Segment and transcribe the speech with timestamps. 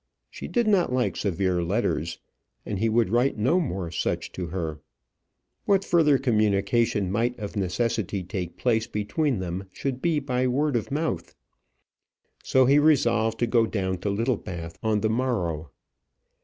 [0.31, 2.17] She did not like severe letters,
[2.65, 4.79] and he would write no more such to her.
[5.65, 10.89] What further communication might of necessity take place between them should be by word of
[10.89, 11.35] mouth.
[12.43, 15.69] So he resolved to go down to Littlebath on the morrow.